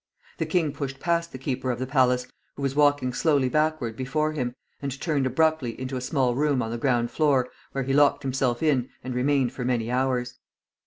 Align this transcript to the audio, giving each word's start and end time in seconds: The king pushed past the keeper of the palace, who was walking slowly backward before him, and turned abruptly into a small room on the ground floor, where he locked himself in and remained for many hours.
The 0.39 0.47
king 0.47 0.71
pushed 0.73 0.99
past 0.99 1.31
the 1.31 1.37
keeper 1.37 1.69
of 1.69 1.77
the 1.77 1.85
palace, 1.85 2.25
who 2.55 2.63
was 2.63 2.73
walking 2.73 3.13
slowly 3.13 3.49
backward 3.49 3.95
before 3.95 4.31
him, 4.31 4.55
and 4.81 4.99
turned 4.99 5.27
abruptly 5.27 5.79
into 5.79 5.95
a 5.95 6.01
small 6.01 6.33
room 6.33 6.63
on 6.63 6.71
the 6.71 6.79
ground 6.79 7.11
floor, 7.11 7.49
where 7.73 7.83
he 7.83 7.93
locked 7.93 8.23
himself 8.23 8.63
in 8.63 8.89
and 9.03 9.13
remained 9.13 9.51
for 9.51 9.63
many 9.63 9.91
hours. 9.91 10.39